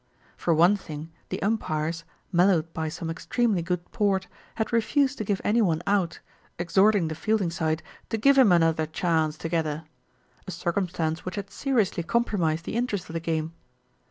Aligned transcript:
For 0.35 0.51
one 0.51 0.77
thing 0.77 1.11
the 1.29 1.39
umpires, 1.43 2.05
mellowed 2.31 2.73
by 2.73 2.89
some 2.89 3.11
ex 3.11 3.27
tremely 3.27 3.63
good 3.63 3.91
port, 3.91 4.27
had 4.55 4.73
refused 4.73 5.19
to 5.19 5.23
give 5.23 5.39
any 5.43 5.61
one 5.61 5.83
out, 5.85 6.21
exhorting 6.57 7.07
the 7.07 7.13
fielding 7.13 7.51
side 7.51 7.83
to 8.09 8.17
"give 8.17 8.35
him 8.35 8.51
another 8.51 8.87
chance, 8.87 9.37
together," 9.37 9.83
a 10.47 10.51
circumstance 10.51 11.23
which 11.23 11.35
had 11.35 11.51
seriously 11.51 12.01
compro 12.01 12.39
mised 12.39 12.63
the 12.63 12.77
interest 12.77 13.09
of 13.09 13.13
the 13.13 13.19
game. 13.19 13.53